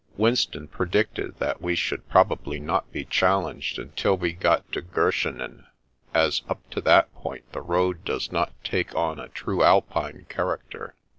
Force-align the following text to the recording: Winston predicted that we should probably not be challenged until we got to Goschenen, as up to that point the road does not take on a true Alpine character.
Winston 0.17 0.67
predicted 0.67 1.37
that 1.37 1.61
we 1.61 1.75
should 1.75 2.09
probably 2.09 2.59
not 2.59 2.91
be 2.91 3.05
challenged 3.05 3.77
until 3.77 4.17
we 4.17 4.33
got 4.33 4.67
to 4.71 4.81
Goschenen, 4.81 5.67
as 6.11 6.41
up 6.49 6.67
to 6.71 6.81
that 6.81 7.13
point 7.13 7.51
the 7.51 7.61
road 7.61 8.03
does 8.03 8.31
not 8.31 8.51
take 8.63 8.95
on 8.95 9.19
a 9.19 9.29
true 9.29 9.61
Alpine 9.61 10.25
character. 10.27 10.95